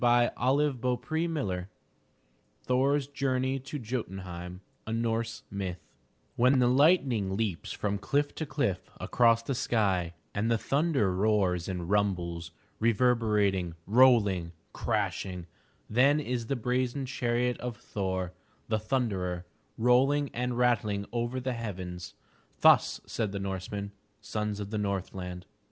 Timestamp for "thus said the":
22.61-23.39